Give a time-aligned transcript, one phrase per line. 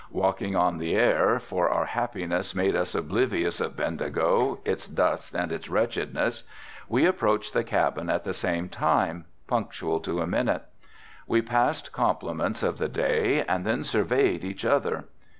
[0.09, 5.51] Walking on the air, for our happiness made us oblivious of Bendigo, its dust and
[5.51, 6.41] its wretchedness,
[6.89, 10.63] we approached the cabin at the same time, punctual to a minute.
[11.27, 15.05] We passed compliments of the day and then surveyed each other.